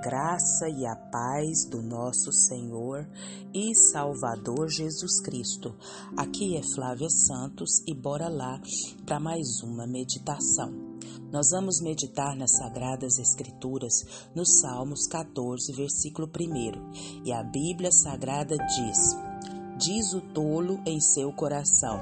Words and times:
graça 0.00 0.66
e 0.66 0.86
a 0.86 0.96
paz 0.96 1.66
do 1.66 1.82
nosso 1.82 2.32
Senhor 2.32 3.06
e 3.52 3.74
Salvador 3.74 4.68
Jesus 4.68 5.20
Cristo. 5.20 5.76
Aqui 6.16 6.56
é 6.56 6.62
Flávia 6.74 7.10
Santos 7.10 7.82
e 7.86 7.94
bora 7.94 8.28
lá 8.28 8.58
para 9.04 9.20
mais 9.20 9.62
uma 9.62 9.86
meditação. 9.86 10.72
Nós 11.30 11.50
vamos 11.50 11.82
meditar 11.82 12.34
nas 12.34 12.52
Sagradas 12.56 13.18
Escrituras, 13.18 13.92
no 14.34 14.46
Salmos 14.46 15.06
14, 15.06 15.72
versículo 15.74 16.28
1. 16.28 17.26
E 17.26 17.32
a 17.32 17.42
Bíblia 17.42 17.92
Sagrada 17.92 18.56
diz: 18.56 19.16
Diz 19.76 20.14
o 20.14 20.20
tolo 20.32 20.80
em 20.86 20.98
seu 20.98 21.30
coração: 21.30 22.00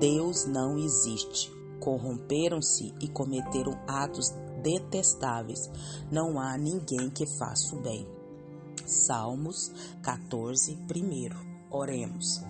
Deus 0.00 0.44
não 0.44 0.76
existe. 0.76 1.56
Corromperam-se 1.78 2.92
e 3.00 3.06
cometeram 3.06 3.78
atos 3.86 4.30
detestáveis. 4.62 5.60
Não 6.10 6.38
há 6.38 6.56
ninguém 6.56 7.10
que 7.10 7.24
faça 7.38 7.76
o 7.76 7.82
bem. 7.82 8.06
Salmos 8.86 9.70
14, 10.02 10.74
1. 10.74 11.48
Oremos. 11.70 12.40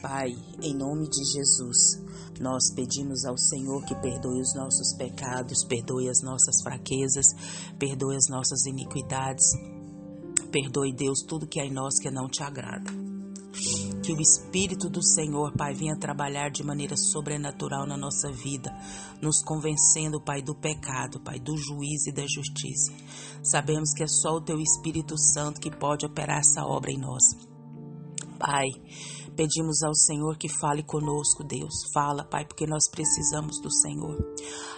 Pai, 0.00 0.30
em 0.62 0.74
nome 0.74 1.08
de 1.08 1.22
Jesus, 1.24 2.00
nós 2.40 2.72
pedimos 2.74 3.24
ao 3.26 3.36
Senhor 3.36 3.84
que 3.84 3.94
perdoe 3.96 4.40
os 4.40 4.54
nossos 4.54 4.96
pecados, 4.96 5.64
perdoe 5.64 6.08
as 6.08 6.22
nossas 6.22 6.62
fraquezas, 6.62 7.26
perdoe 7.78 8.16
as 8.16 8.28
nossas 8.30 8.64
iniquidades. 8.64 9.44
Perdoe, 10.50 10.92
Deus, 10.94 11.20
tudo 11.28 11.46
que 11.46 11.60
há 11.60 11.66
em 11.66 11.72
nós 11.72 11.98
que 12.00 12.10
não 12.10 12.28
te 12.28 12.42
agrada. 12.42 12.90
Que 14.02 14.12
o 14.12 14.20
Espírito 14.20 14.90
do 14.90 15.00
Senhor, 15.00 15.52
Pai, 15.52 15.74
venha 15.74 15.96
trabalhar 15.96 16.50
de 16.50 16.64
maneira 16.64 16.96
sobrenatural 16.96 17.86
na 17.86 17.96
nossa 17.96 18.32
vida, 18.32 18.76
nos 19.20 19.42
convencendo, 19.44 20.20
Pai, 20.20 20.42
do 20.42 20.56
pecado, 20.56 21.20
Pai, 21.20 21.38
do 21.38 21.56
juízo 21.56 22.08
e 22.08 22.12
da 22.12 22.26
justiça. 22.26 22.92
Sabemos 23.44 23.92
que 23.94 24.02
é 24.02 24.08
só 24.08 24.36
o 24.36 24.40
Teu 24.40 24.58
Espírito 24.58 25.16
Santo 25.16 25.60
que 25.60 25.70
pode 25.70 26.04
operar 26.04 26.40
essa 26.40 26.64
obra 26.64 26.90
em 26.90 26.98
nós. 26.98 27.51
Pai, 28.42 28.70
Pedimos 29.36 29.82
ao 29.82 29.94
Senhor 29.94 30.36
que 30.36 30.48
fale 30.48 30.82
conosco, 30.82 31.42
Deus. 31.42 31.72
Fala, 31.94 32.22
Pai, 32.22 32.44
porque 32.44 32.66
nós 32.66 32.90
precisamos 32.90 33.58
do 33.62 33.72
Senhor. 33.72 34.18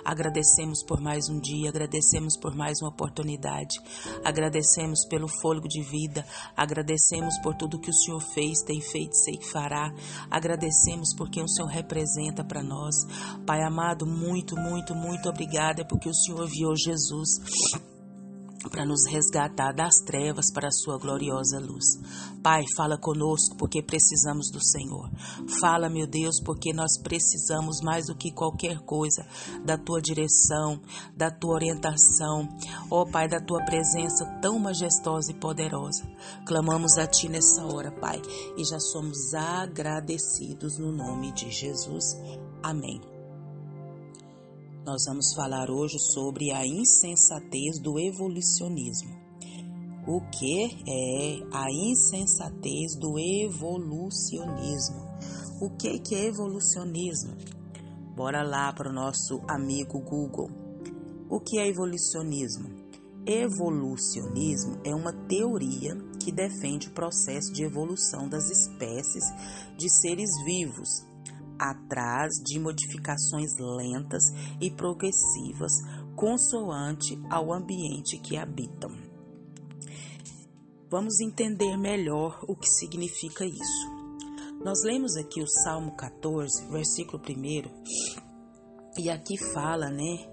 Agradecemos 0.04 0.84
por 0.84 1.00
mais 1.00 1.28
um 1.28 1.40
dia, 1.40 1.70
agradecemos 1.70 2.36
por 2.36 2.54
mais 2.54 2.80
uma 2.80 2.90
oportunidade, 2.90 3.80
agradecemos 4.24 5.04
pelo 5.08 5.26
fôlego 5.26 5.66
de 5.66 5.82
vida, 5.82 6.24
agradecemos 6.56 7.36
por 7.42 7.56
tudo 7.56 7.80
que 7.80 7.90
o 7.90 7.94
Senhor 7.94 8.20
fez, 8.20 8.62
tem 8.62 8.80
feito, 8.80 9.16
sei 9.16 9.36
que 9.38 9.50
fará. 9.50 9.92
Agradecemos 10.30 11.14
porque 11.16 11.42
o 11.42 11.48
Senhor 11.48 11.68
representa 11.68 12.44
para 12.44 12.62
nós. 12.62 12.94
Pai 13.44 13.60
amado, 13.62 14.06
muito, 14.06 14.54
muito, 14.54 14.94
muito 14.94 15.28
obrigada 15.28 15.84
porque 15.84 16.08
o 16.08 16.14
Senhor 16.14 16.46
enviou 16.46 16.76
Jesus 16.76 17.93
para 18.70 18.84
nos 18.84 19.06
resgatar 19.06 19.72
das 19.72 19.94
trevas 20.04 20.52
para 20.52 20.68
a 20.68 20.72
sua 20.72 20.98
gloriosa 20.98 21.58
luz. 21.58 21.84
Pai, 22.42 22.64
fala 22.76 22.98
conosco 22.98 23.56
porque 23.56 23.82
precisamos 23.82 24.50
do 24.50 24.62
Senhor. 24.62 25.10
Fala, 25.60 25.88
meu 25.88 26.06
Deus, 26.06 26.40
porque 26.44 26.72
nós 26.72 26.98
precisamos 27.02 27.80
mais 27.82 28.06
do 28.06 28.14
que 28.14 28.30
qualquer 28.30 28.78
coisa 28.80 29.26
da 29.64 29.78
tua 29.78 30.00
direção, 30.00 30.80
da 31.16 31.30
tua 31.30 31.54
orientação, 31.54 32.48
ó 32.90 33.02
oh, 33.02 33.06
Pai, 33.06 33.28
da 33.28 33.40
tua 33.40 33.64
presença 33.64 34.24
tão 34.40 34.58
majestosa 34.58 35.30
e 35.30 35.34
poderosa. 35.34 36.04
Clamamos 36.46 36.98
a 36.98 37.06
ti 37.06 37.28
nessa 37.28 37.64
hora, 37.64 37.90
Pai, 37.90 38.20
e 38.56 38.64
já 38.64 38.78
somos 38.80 39.34
agradecidos 39.34 40.78
no 40.78 40.92
nome 40.92 41.32
de 41.32 41.50
Jesus. 41.50 42.16
Amém. 42.62 43.13
Nós 44.84 45.06
vamos 45.06 45.32
falar 45.32 45.70
hoje 45.70 45.98
sobre 45.98 46.50
a 46.50 46.66
insensatez 46.66 47.80
do 47.80 47.98
evolucionismo. 47.98 49.16
O 50.06 50.20
que 50.20 50.64
é 50.86 51.38
a 51.50 51.70
insensatez 51.70 52.94
do 52.94 53.18
evolucionismo? 53.18 55.08
O 55.58 55.70
que 55.70 56.14
é 56.14 56.26
evolucionismo? 56.26 57.34
Bora 58.14 58.42
lá 58.42 58.70
para 58.74 58.90
o 58.90 58.92
nosso 58.92 59.40
amigo 59.48 59.98
Google. 60.00 60.50
O 61.30 61.40
que 61.40 61.58
é 61.58 61.66
evolucionismo? 61.66 62.68
Evolucionismo 63.24 64.82
é 64.84 64.94
uma 64.94 65.14
teoria 65.14 65.96
que 66.22 66.30
defende 66.30 66.88
o 66.88 66.92
processo 66.92 67.50
de 67.54 67.64
evolução 67.64 68.28
das 68.28 68.50
espécies 68.50 69.24
de 69.78 69.88
seres 69.88 70.28
vivos 70.44 71.13
atrás 71.58 72.32
de 72.44 72.58
modificações 72.58 73.50
lentas 73.58 74.22
e 74.60 74.70
progressivas, 74.70 75.72
consoante 76.14 77.20
ao 77.30 77.52
ambiente 77.52 78.18
que 78.18 78.36
habitam. 78.36 78.90
Vamos 80.90 81.20
entender 81.20 81.76
melhor 81.76 82.44
o 82.46 82.54
que 82.54 82.68
significa 82.68 83.44
isso. 83.44 83.94
Nós 84.64 84.82
lemos 84.84 85.16
aqui 85.16 85.42
o 85.42 85.46
Salmo 85.46 85.96
14, 85.96 86.66
versículo 86.70 87.20
1, 87.20 88.22
e 88.96 89.10
aqui 89.10 89.36
fala, 89.52 89.90
né? 89.90 90.30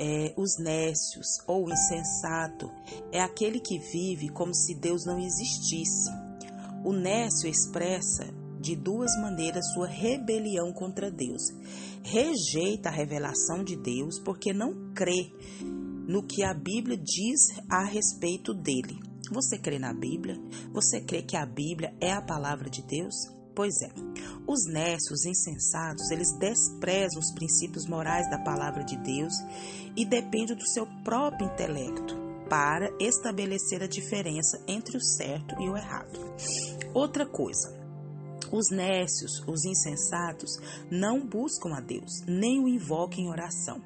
É, 0.00 0.32
os 0.36 0.56
nécios 0.58 1.26
ou 1.46 1.68
insensato 1.68 2.70
é 3.12 3.20
aquele 3.20 3.60
que 3.60 3.78
vive 3.78 4.28
como 4.28 4.54
se 4.54 4.74
Deus 4.74 5.04
não 5.04 5.18
existisse. 5.18 6.08
O 6.84 6.92
nécio 6.92 7.50
expressa 7.50 8.24
de 8.60 8.76
duas 8.76 9.10
maneiras 9.20 9.72
sua 9.72 9.86
rebelião 9.86 10.72
contra 10.72 11.10
Deus. 11.10 11.42
Rejeita 12.02 12.88
a 12.88 12.92
revelação 12.92 13.62
de 13.64 13.76
Deus 13.76 14.18
porque 14.18 14.52
não 14.52 14.92
crê 14.94 15.32
no 16.06 16.22
que 16.22 16.42
a 16.42 16.54
Bíblia 16.54 16.96
diz 16.96 17.40
a 17.70 17.84
respeito 17.84 18.54
dele. 18.54 18.98
Você 19.30 19.58
crê 19.58 19.78
na 19.78 19.92
Bíblia? 19.92 20.40
Você 20.72 21.00
crê 21.02 21.22
que 21.22 21.36
a 21.36 21.44
Bíblia 21.44 21.94
é 22.00 22.12
a 22.12 22.22
palavra 22.22 22.70
de 22.70 22.82
Deus? 22.82 23.14
Pois 23.54 23.74
é. 23.82 23.90
Os 24.46 24.64
nécios 24.72 25.26
insensatos, 25.26 26.10
eles 26.10 26.32
desprezam 26.38 27.20
os 27.20 27.32
princípios 27.34 27.86
morais 27.86 28.30
da 28.30 28.38
palavra 28.38 28.84
de 28.84 28.96
Deus 28.96 29.34
e 29.96 30.06
dependem 30.06 30.56
do 30.56 30.66
seu 30.66 30.86
próprio 31.04 31.46
intelecto 31.46 32.16
para 32.48 32.88
estabelecer 32.98 33.82
a 33.82 33.86
diferença 33.86 34.62
entre 34.66 34.96
o 34.96 35.02
certo 35.02 35.54
e 35.60 35.68
o 35.68 35.76
errado. 35.76 36.18
Outra 36.94 37.26
coisa, 37.26 37.77
os 38.52 38.70
nécios, 38.70 39.42
os 39.46 39.64
insensatos, 39.64 40.58
não 40.90 41.26
buscam 41.26 41.74
a 41.74 41.80
Deus, 41.80 42.22
nem 42.26 42.62
o 42.62 42.68
invocam 42.68 43.20
em 43.20 43.28
oração, 43.28 43.80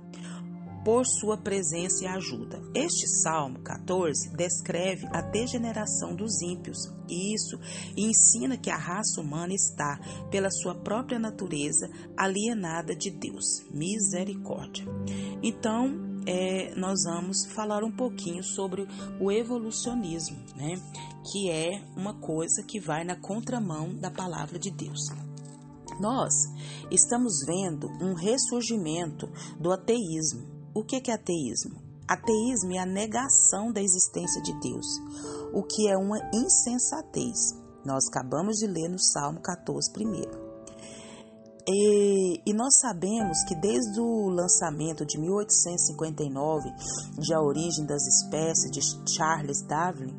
por 0.85 1.07
sua 1.07 1.37
presença 1.37 2.05
e 2.05 2.07
ajuda. 2.07 2.61
Este 2.75 3.07
Salmo 3.07 3.61
14 3.61 4.31
descreve 4.37 5.07
a 5.13 5.21
degeneração 5.21 6.15
dos 6.15 6.43
ímpios, 6.43 6.93
e 7.09 7.35
isso 7.35 7.59
ensina 7.97 8.57
que 8.57 8.71
a 8.71 8.77
raça 8.77 9.21
humana 9.21 9.55
está, 9.55 9.99
pela 10.31 10.51
sua 10.51 10.75
própria 10.75 11.19
natureza, 11.19 11.89
alienada 12.17 12.97
de 12.97 13.11
Deus. 13.11 13.65
Misericórdia. 13.71 14.85
Então, 15.43 16.12
é, 16.27 16.75
nós 16.77 17.05
vamos 17.05 17.45
falar 17.47 17.83
um 17.83 17.91
pouquinho 17.91 18.43
sobre 18.43 18.87
o 19.21 19.31
evolucionismo, 19.31 20.39
né? 20.57 20.75
Que 21.31 21.51
é 21.51 21.83
uma 21.97 22.15
coisa 22.15 22.63
que 22.63 22.81
vai 22.81 23.05
na 23.05 23.17
contramão 23.17 23.95
da 23.95 24.11
palavra 24.11 24.59
de 24.59 24.71
Deus. 24.71 25.09
Nós 26.01 26.33
estamos 26.91 27.45
vendo 27.47 27.89
um 28.01 28.15
ressurgimento 28.15 29.29
do 29.61 29.73
ateísmo. 29.73 30.43
O 30.75 30.83
que 30.83 31.11
é 31.11 31.15
ateísmo? 31.15 31.81
Ateísmo 32.09 32.73
é 32.75 32.79
a 32.79 32.87
negação 32.87 33.73
da 33.73 33.81
existência 33.81 34.43
de 34.43 34.53
Deus, 34.61 34.87
o 35.53 35.63
que 35.63 35.89
é 35.89 35.97
uma 35.97 36.19
insensatez. 36.35 37.57
Nós 37.85 38.07
acabamos 38.09 38.59
de 38.59 38.67
ler 38.67 38.89
no 38.89 38.99
Salmo 38.99 39.41
14 39.41 39.93
primeiro. 39.93 40.42
E, 41.69 42.43
e, 42.45 42.53
nós 42.53 42.81
sabemos 42.81 43.45
que 43.47 43.55
desde 43.55 44.01
o 44.01 44.29
lançamento 44.29 45.07
de 45.07 45.17
1859 45.17 46.73
de 47.21 47.33
A 47.33 47.41
Origem 47.41 47.87
das 47.87 48.05
Espécies 48.05 48.71
de 48.73 48.81
Charles 49.15 49.63
Darwin, 49.63 50.13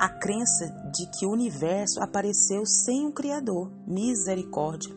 a 0.00 0.08
crença 0.08 0.66
de 0.92 1.08
que 1.16 1.26
o 1.26 1.30
universo 1.30 2.02
apareceu 2.02 2.66
sem 2.66 3.06
um 3.06 3.12
Criador, 3.12 3.70
misericórdia, 3.86 4.92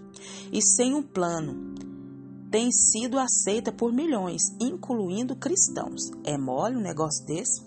e 0.51 0.63
sem 0.63 0.95
um 0.95 1.03
plano, 1.03 1.75
tem 2.49 2.71
sido 2.71 3.19
aceita 3.19 3.71
por 3.71 3.93
milhões, 3.93 4.41
incluindo 4.59 5.35
cristãos. 5.35 6.09
É 6.23 6.37
mole 6.39 6.75
um 6.75 6.81
negócio 6.81 7.23
desse? 7.25 7.61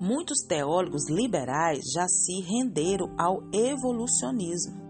Muitos 0.00 0.40
teólogos 0.42 1.08
liberais 1.08 1.84
já 1.92 2.08
se 2.08 2.40
renderam 2.40 3.14
ao 3.16 3.42
evolucionismo 3.52 4.88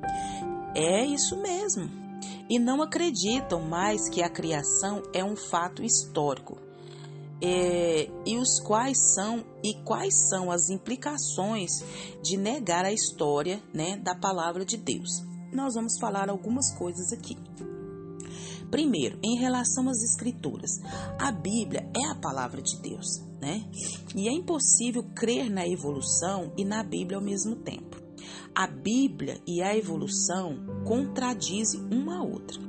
é 0.75 1.05
isso 1.05 1.37
mesmo. 1.37 1.91
E 2.49 2.59
não 2.59 2.83
acreditam 2.83 3.61
mais 3.61 4.09
que 4.09 4.23
a 4.23 4.31
criação 4.31 5.03
é 5.13 5.23
um 5.23 5.37
fato 5.37 5.83
histórico. 5.83 6.59
É, 7.41 8.11
e 8.27 8.37
os 8.37 8.59
quais 8.59 9.15
são 9.15 9.45
e 9.63 9.75
quais 9.85 10.29
são 10.29 10.51
as 10.51 10.71
implicações 10.71 11.71
de 12.23 12.37
negar 12.37 12.85
a 12.85 12.93
história 12.93 13.63
né, 13.73 13.97
da 13.97 14.15
palavra 14.15 14.65
de 14.65 14.77
Deus. 14.77 15.23
Nós 15.53 15.75
vamos 15.75 15.99
falar 16.01 16.29
algumas 16.29 16.77
coisas 16.77 17.13
aqui. 17.13 17.37
Primeiro, 18.71 19.19
em 19.23 19.39
relação 19.39 19.89
às 19.89 20.03
escrituras, 20.03 20.71
a 21.19 21.31
Bíblia 21.31 21.89
é 21.97 22.11
a 22.11 22.15
palavra 22.15 22.61
de 22.61 22.77
Deus. 22.81 23.21
né? 23.41 23.65
E 24.15 24.29
é 24.29 24.33
impossível 24.33 25.05
crer 25.15 25.49
na 25.51 25.67
evolução 25.67 26.53
e 26.57 26.65
na 26.65 26.83
Bíblia 26.83 27.17
ao 27.19 27.25
mesmo 27.25 27.57
tempo. 27.57 27.88
A 28.55 28.67
Bíblia 28.67 29.41
e 29.47 29.63
a 29.63 29.77
evolução 29.77 30.57
contradizem 30.87 31.81
uma 31.93 32.19
a 32.19 32.23
outra. 32.23 32.61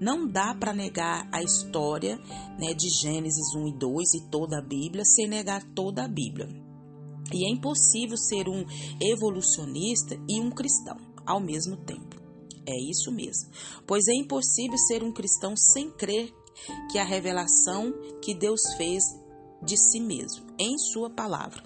Não 0.00 0.26
dá 0.26 0.54
para 0.54 0.72
negar 0.72 1.28
a 1.32 1.42
história 1.42 2.16
né, 2.58 2.74
de 2.74 2.88
Gênesis 2.88 3.54
1 3.54 3.68
e 3.68 3.78
2 3.78 4.14
e 4.14 4.30
toda 4.30 4.58
a 4.58 4.62
Bíblia 4.62 5.04
sem 5.04 5.28
negar 5.28 5.62
toda 5.74 6.04
a 6.04 6.08
Bíblia. 6.08 6.48
E 7.32 7.46
é 7.46 7.52
impossível 7.52 8.16
ser 8.16 8.48
um 8.48 8.64
evolucionista 9.00 10.18
e 10.28 10.40
um 10.40 10.50
cristão 10.50 10.96
ao 11.24 11.40
mesmo 11.40 11.76
tempo. 11.76 12.20
É 12.66 12.90
isso 12.90 13.10
mesmo. 13.12 13.50
Pois 13.86 14.06
é 14.08 14.14
impossível 14.14 14.76
ser 14.78 15.02
um 15.02 15.12
cristão 15.12 15.56
sem 15.56 15.90
crer 15.90 16.32
que 16.90 16.98
a 16.98 17.04
revelação 17.04 17.92
que 18.20 18.34
Deus 18.34 18.60
fez 18.76 19.02
de 19.64 19.76
si 19.76 20.00
mesmo 20.00 20.46
em 20.58 20.76
sua 20.78 21.10
palavra, 21.10 21.62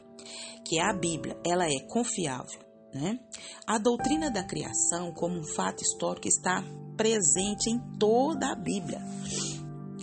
que 0.65 0.79
é 0.79 0.82
a 0.82 0.93
Bíblia, 0.93 1.39
ela 1.44 1.65
é 1.65 1.81
confiável, 1.89 2.61
né? 2.96 3.20
A 3.66 3.78
doutrina 3.78 4.31
da 4.31 4.43
criação 4.43 5.12
como 5.12 5.38
um 5.38 5.44
fato 5.44 5.82
histórico 5.82 6.26
está 6.26 6.62
presente 6.96 7.70
em 7.70 7.78
toda 7.98 8.50
a 8.52 8.56
Bíblia. 8.56 9.00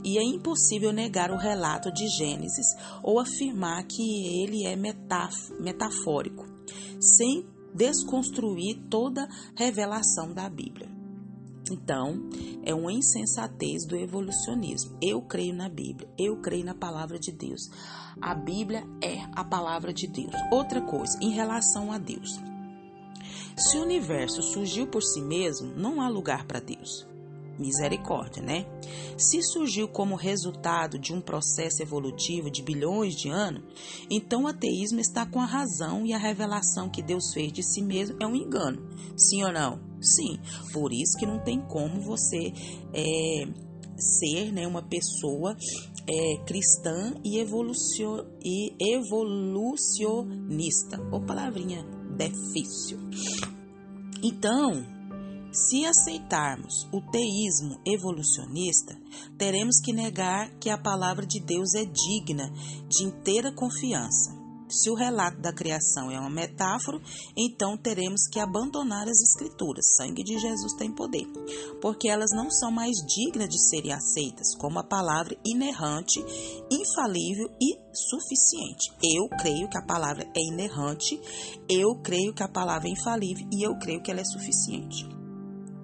E 0.03 0.17
é 0.17 0.23
impossível 0.23 0.91
negar 0.91 1.31
o 1.31 1.37
relato 1.37 1.91
de 1.91 2.07
Gênesis 2.09 2.67
ou 3.01 3.19
afirmar 3.19 3.85
que 3.85 4.43
ele 4.43 4.65
é 4.65 4.75
metafórico, 4.75 6.45
sem 6.99 7.47
desconstruir 7.73 8.81
toda 8.89 9.27
revelação 9.55 10.33
da 10.33 10.49
Bíblia. 10.49 10.91
Então, 11.71 12.29
é 12.65 12.75
uma 12.75 12.91
insensatez 12.91 13.85
do 13.87 13.95
evolucionismo. 13.95 14.97
Eu 15.01 15.21
creio 15.21 15.55
na 15.55 15.69
Bíblia, 15.69 16.09
eu 16.17 16.41
creio 16.41 16.65
na 16.65 16.75
palavra 16.75 17.17
de 17.17 17.31
Deus. 17.31 17.61
A 18.21 18.35
Bíblia 18.35 18.83
é 19.01 19.21
a 19.33 19.43
palavra 19.43 19.93
de 19.93 20.05
Deus. 20.07 20.33
Outra 20.51 20.81
coisa, 20.81 21.17
em 21.21 21.31
relação 21.31 21.91
a 21.91 21.97
Deus. 21.97 22.37
Se 23.57 23.77
o 23.77 23.83
universo 23.83 24.41
surgiu 24.41 24.87
por 24.87 25.03
si 25.03 25.21
mesmo, 25.21 25.73
não 25.75 26.01
há 26.01 26.09
lugar 26.09 26.45
para 26.45 26.59
Deus. 26.59 27.07
Misericórdia, 27.57 28.41
né? 28.41 28.65
Se 29.15 29.41
surgiu 29.43 29.87
como 29.87 30.15
resultado 30.15 30.97
de 30.97 31.13
um 31.13 31.21
processo 31.21 31.83
evolutivo 31.83 32.49
de 32.49 32.63
bilhões 32.63 33.15
de 33.15 33.29
anos, 33.29 33.63
então 34.09 34.43
o 34.43 34.47
ateísmo 34.47 34.99
está 34.99 35.23
com 35.25 35.39
a 35.39 35.45
razão 35.45 36.03
e 36.03 36.13
a 36.13 36.17
revelação 36.17 36.89
que 36.89 37.03
Deus 37.03 37.31
fez 37.31 37.53
de 37.53 37.61
si 37.61 37.83
mesmo 37.83 38.17
é 38.19 38.25
um 38.25 38.35
engano. 38.35 38.81
Sim 39.15 39.43
ou 39.43 39.53
não? 39.53 39.79
Sim. 40.01 40.39
Por 40.71 40.91
isso 40.91 41.15
que 41.17 41.27
não 41.27 41.43
tem 41.43 41.61
como 41.61 42.01
você 42.01 42.51
é, 42.91 43.45
ser 43.97 44.51
né, 44.51 44.65
uma 44.65 44.81
pessoa 44.81 45.55
é, 46.07 46.37
cristã 46.45 47.13
e, 47.23 47.37
evolucio, 47.37 48.25
e 48.43 48.75
evolucionista. 48.93 50.99
Ou 51.11 51.21
palavrinha 51.21 51.85
difícil. 52.13 52.99
Então, 54.23 54.85
se 55.51 55.85
aceitarmos 55.85 56.87
o 56.91 56.99
teísmo 56.99 57.79
evolucionista, 57.85 58.97
teremos 59.37 59.79
que 59.79 59.93
negar 59.93 60.49
que 60.59 60.69
a 60.69 60.77
palavra 60.77 61.25
de 61.25 61.39
Deus 61.39 61.75
é 61.75 61.85
digna 61.85 62.51
de 62.89 63.03
inteira 63.03 63.51
confiança. 63.51 64.42
Se 64.73 64.89
o 64.89 64.95
relato 64.95 65.39
da 65.39 65.53
criação 65.53 66.09
é 66.09 66.19
uma 66.19 66.31
metáfora, 66.31 66.99
então 67.37 67.77
teremos 67.77 68.27
que 68.27 68.39
abandonar 68.39 69.07
as 69.07 69.21
escrituras. 69.21 69.95
Sangue 69.95 70.23
de 70.23 70.39
Jesus 70.39 70.73
tem 70.73 70.91
poder, 70.91 71.27
porque 71.79 72.09
elas 72.09 72.31
não 72.31 72.49
são 72.49 72.71
mais 72.71 72.97
dignas 73.05 73.47
de 73.47 73.59
serem 73.69 73.93
aceitas 73.93 74.55
como 74.57 74.79
a 74.79 74.83
palavra 74.83 75.37
inerrante, 75.45 76.19
infalível 76.71 77.51
e 77.61 77.77
suficiente. 77.95 78.91
Eu 79.03 79.29
creio 79.37 79.69
que 79.69 79.77
a 79.77 79.85
palavra 79.85 80.23
é 80.35 80.41
inerrante, 80.41 81.21
eu 81.69 81.95
creio 82.01 82.33
que 82.33 82.41
a 82.41 82.49
palavra 82.49 82.87
é 82.87 82.91
infalível 82.91 83.47
e 83.53 83.61
eu 83.61 83.77
creio 83.77 84.01
que 84.01 84.09
ela 84.09 84.21
é 84.21 84.25
suficiente. 84.25 85.07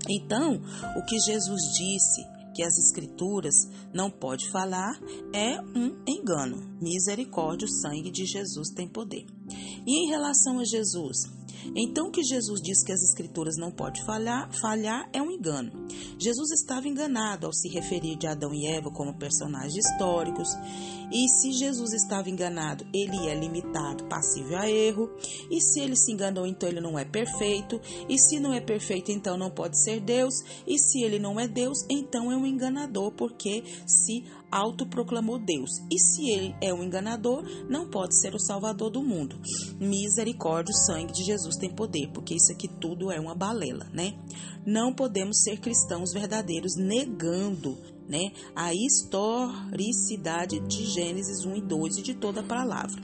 Então, 0.09 0.59
o 0.97 1.05
que 1.05 1.19
Jesus 1.19 1.61
disse 1.77 2.38
que 2.53 2.63
as 2.63 2.77
escrituras 2.77 3.55
não 3.93 4.09
pode 4.09 4.49
falar 4.51 4.99
é 5.33 5.59
um 5.61 6.03
engano. 6.07 6.57
Misericórdia, 6.81 7.65
o 7.65 7.71
sangue 7.71 8.11
de 8.11 8.25
Jesus 8.25 8.69
tem 8.75 8.87
poder. 8.87 9.25
E 9.85 10.05
em 10.05 10.07
relação 10.07 10.59
a 10.59 10.65
Jesus, 10.65 11.17
então 11.75 12.09
que 12.09 12.23
Jesus 12.23 12.61
diz 12.61 12.83
que 12.83 12.91
as 12.91 13.01
escrituras 13.01 13.55
não 13.57 13.71
pode 13.71 14.03
falhar, 14.03 14.49
falhar 14.59 15.09
é 15.13 15.21
um 15.21 15.31
engano. 15.31 15.71
Jesus 16.17 16.51
estava 16.51 16.87
enganado 16.87 17.45
ao 17.45 17.53
se 17.53 17.69
referir 17.69 18.17
de 18.17 18.27
Adão 18.27 18.53
e 18.53 18.65
Eva 18.65 18.89
como 18.91 19.17
personagens 19.17 19.75
históricos, 19.75 20.49
e 21.11 21.27
se 21.27 21.51
Jesus 21.51 21.93
estava 21.93 22.29
enganado, 22.29 22.85
ele 22.93 23.27
é 23.27 23.35
limitado, 23.35 24.05
passível 24.05 24.57
a 24.57 24.69
erro, 24.69 25.09
e 25.49 25.59
se 25.59 25.79
ele 25.79 25.95
se 25.95 26.11
enganou, 26.11 26.45
então 26.45 26.69
ele 26.69 26.81
não 26.81 26.99
é 26.99 27.05
perfeito, 27.05 27.81
e 28.07 28.17
se 28.19 28.39
não 28.39 28.53
é 28.53 28.61
perfeito, 28.61 29.11
então 29.11 29.37
não 29.37 29.49
pode 29.49 29.81
ser 29.81 29.99
Deus, 29.99 30.35
e 30.67 30.77
se 30.77 31.01
ele 31.01 31.17
não 31.17 31.39
é 31.39 31.47
Deus, 31.47 31.79
então 31.89 32.31
é 32.31 32.37
um 32.37 32.45
enganador, 32.45 33.11
porque 33.11 33.63
se 33.87 34.23
autoproclamou 34.51 35.39
Deus. 35.39 35.69
E 35.91 35.99
se 35.99 36.29
ele 36.29 36.55
é 36.61 36.73
um 36.73 36.83
enganador, 36.83 37.43
não 37.69 37.89
pode 37.89 38.19
ser 38.19 38.33
o 38.33 38.39
salvador 38.39 38.89
do 38.89 39.01
mundo. 39.01 39.39
Misericórdia, 39.79 40.71
o 40.71 40.85
sangue 40.85 41.13
de 41.13 41.23
Jesus 41.23 41.55
tem 41.57 41.73
poder, 41.73 42.09
porque 42.13 42.35
isso 42.35 42.51
aqui 42.51 42.67
tudo 42.67 43.11
é 43.11 43.19
uma 43.19 43.35
balela, 43.35 43.87
né? 43.93 44.13
Não 44.65 44.93
podemos 44.93 45.41
ser 45.41 45.59
cristãos 45.59 46.11
verdadeiros 46.13 46.75
negando 46.75 47.77
né, 48.07 48.31
a 48.55 48.73
historicidade 48.73 50.59
de 50.61 50.85
Gênesis 50.85 51.45
1 51.45 51.55
e 51.57 51.61
2 51.61 51.97
e 51.97 52.01
de 52.01 52.15
toda 52.15 52.41
a 52.41 52.43
palavra. 52.43 53.01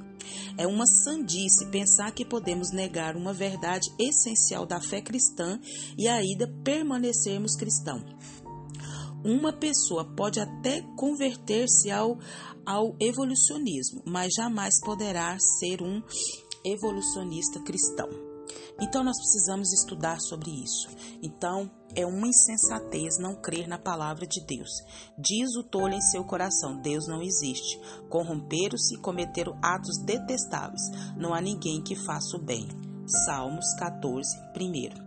É 0.58 0.66
uma 0.66 0.86
sandice 0.88 1.68
pensar 1.70 2.12
que 2.12 2.26
podemos 2.26 2.72
negar 2.72 3.16
uma 3.16 3.34
verdade 3.34 3.92
essencial 4.00 4.66
da 4.66 4.82
fé 4.82 5.02
cristã 5.02 5.60
e 5.98 6.08
ainda 6.08 6.48
permanecermos 6.64 7.56
cristãos. 7.56 8.04
Uma 9.26 9.52
pessoa 9.52 10.06
pode 10.06 10.40
até 10.40 10.84
converter-se 10.96 11.90
ao, 11.90 12.20
ao 12.64 12.96
evolucionismo, 13.00 14.04
mas 14.06 14.32
jamais 14.36 14.80
poderá 14.82 15.36
ser 15.60 15.82
um 15.82 16.00
evolucionista 16.64 17.60
cristão. 17.62 18.08
Então 18.80 19.04
nós 19.04 19.18
precisamos 19.18 19.74
estudar 19.74 20.20
sobre 20.20 20.52
isso. 20.52 20.88
Então 21.24 21.72
é 21.96 22.06
uma 22.06 22.28
insensatez 22.28 23.18
não 23.18 23.34
crer 23.34 23.68
na 23.68 23.80
palavra 23.80 24.28
de 24.28 24.46
Deus. 24.46 24.70
Diz 25.18 25.56
o 25.56 25.64
tolo 25.64 25.94
em 25.94 26.02
seu 26.02 26.24
coração: 26.24 26.80
Deus 26.80 27.08
não 27.08 27.24
existe. 27.24 27.80
Corromperam-se 28.10 28.94
e 28.94 29.00
cometeram 29.00 29.58
atos 29.60 29.98
detestáveis. 30.06 30.84
Não 31.18 31.34
há 31.34 31.42
ninguém 31.42 31.82
que 31.82 31.96
faça 31.96 32.38
o 32.38 32.40
bem. 32.42 32.68
Salmos 33.26 33.66
14, 33.80 34.38
1. 34.56 35.06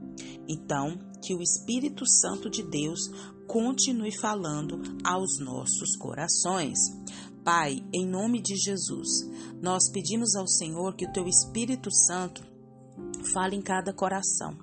Então, 0.48 0.98
que 1.22 1.34
o 1.34 1.42
Espírito 1.42 2.08
Santo 2.08 2.48
de 2.48 2.62
Deus 2.62 3.00
continue 3.48 4.12
falando 4.16 4.80
aos 5.02 5.40
nossos 5.40 5.96
corações. 5.96 6.78
Pai, 7.42 7.82
em 7.92 8.06
nome 8.06 8.42
de 8.42 8.54
Jesus, 8.56 9.08
nós 9.60 9.90
pedimos 9.90 10.36
ao 10.36 10.46
Senhor 10.46 10.94
que 10.94 11.06
o 11.06 11.12
teu 11.12 11.26
Espírito 11.26 11.90
Santo 11.90 12.46
fale 13.32 13.56
em 13.56 13.62
cada 13.62 13.92
coração. 13.92 14.56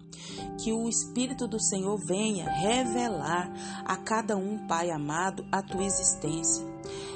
Que 0.63 0.71
o 0.71 0.87
Espírito 0.87 1.47
do 1.47 1.59
Senhor 1.59 1.97
venha 1.97 2.47
revelar 2.47 3.51
a 3.83 3.97
cada 3.97 4.37
um, 4.37 4.67
Pai 4.67 4.91
amado, 4.91 5.45
a 5.51 5.61
tua 5.63 5.83
existência, 5.83 6.63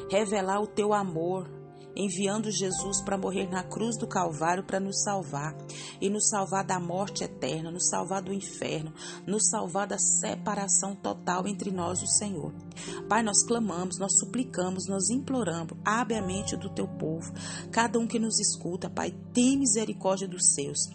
revelar 0.09 0.61
o 0.61 0.67
teu 0.67 0.91
amor, 0.91 1.47
enviando 1.99 2.49
Jesus 2.49 3.01
para 3.01 3.17
morrer 3.17 3.49
na 3.49 3.61
cruz 3.61 3.97
do 3.97 4.07
Calvário 4.07 4.63
para 4.63 4.79
nos 4.79 5.03
salvar 5.03 5.53
e 5.99 6.09
nos 6.09 6.29
salvar 6.29 6.63
da 6.63 6.79
morte 6.79 7.23
eterna, 7.23 7.69
nos 7.69 7.89
salvar 7.89 8.21
do 8.21 8.33
inferno, 8.33 8.93
nos 9.27 9.49
salvar 9.49 9.85
da 9.85 9.97
separação 9.99 10.95
total 10.95 11.45
entre 11.45 11.71
nós 11.71 11.99
e 11.99 12.05
o 12.05 12.07
Senhor. 12.07 12.53
Pai, 13.09 13.21
nós 13.21 13.43
clamamos, 13.45 13.99
nós 13.99 14.17
suplicamos, 14.17 14.87
nós 14.87 15.09
imploramos, 15.09 15.77
abre 15.83 16.15
a 16.15 16.21
mente 16.21 16.55
do 16.55 16.69
teu 16.69 16.87
povo, 16.87 17.33
cada 17.71 17.99
um 17.99 18.07
que 18.07 18.17
nos 18.17 18.39
escuta, 18.39 18.89
Pai, 18.89 19.13
tem 19.33 19.57
misericórdia 19.57 20.27
dos 20.27 20.53
seus. 20.53 20.87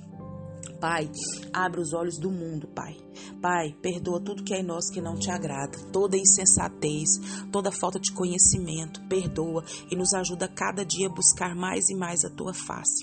Pai, 0.84 1.10
abre 1.50 1.80
os 1.80 1.94
olhos 1.94 2.18
do 2.18 2.30
mundo, 2.30 2.68
Pai. 2.68 2.94
Pai, 3.40 3.74
perdoa 3.80 4.20
tudo 4.20 4.44
que 4.44 4.52
é 4.52 4.60
em 4.60 4.62
nós 4.62 4.90
que 4.90 5.00
não 5.00 5.16
te 5.16 5.30
agrada, 5.30 5.78
toda 5.90 6.14
insensatez, 6.14 7.08
toda 7.50 7.72
falta 7.72 7.98
de 7.98 8.12
conhecimento, 8.12 9.00
perdoa 9.08 9.64
e 9.90 9.96
nos 9.96 10.12
ajuda 10.12 10.46
cada 10.46 10.84
dia 10.84 11.06
a 11.06 11.10
buscar 11.10 11.54
mais 11.54 11.88
e 11.88 11.94
mais 11.94 12.22
a 12.22 12.28
tua 12.28 12.52
face. 12.52 13.02